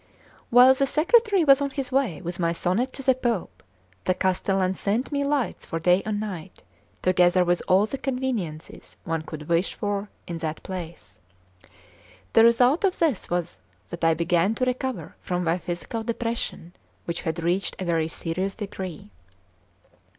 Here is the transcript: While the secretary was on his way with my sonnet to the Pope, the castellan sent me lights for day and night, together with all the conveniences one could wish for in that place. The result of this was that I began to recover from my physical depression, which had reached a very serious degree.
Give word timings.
While 0.49 0.73
the 0.73 0.87
secretary 0.87 1.43
was 1.43 1.61
on 1.61 1.69
his 1.69 1.91
way 1.91 2.21
with 2.23 2.39
my 2.39 2.53
sonnet 2.53 2.91
to 2.93 3.03
the 3.03 3.13
Pope, 3.13 3.61
the 4.05 4.15
castellan 4.15 4.73
sent 4.73 5.11
me 5.11 5.23
lights 5.23 5.67
for 5.67 5.79
day 5.79 6.01
and 6.07 6.19
night, 6.19 6.63
together 7.03 7.45
with 7.45 7.61
all 7.67 7.85
the 7.85 7.99
conveniences 7.99 8.97
one 9.03 9.21
could 9.21 9.47
wish 9.47 9.75
for 9.75 10.09
in 10.25 10.39
that 10.39 10.63
place. 10.63 11.19
The 12.33 12.43
result 12.43 12.83
of 12.83 12.97
this 12.97 13.29
was 13.29 13.59
that 13.89 14.03
I 14.03 14.15
began 14.15 14.55
to 14.55 14.65
recover 14.65 15.15
from 15.19 15.43
my 15.43 15.59
physical 15.59 16.01
depression, 16.03 16.73
which 17.05 17.21
had 17.21 17.43
reached 17.43 17.75
a 17.79 17.85
very 17.85 18.07
serious 18.07 18.55
degree. 18.55 19.11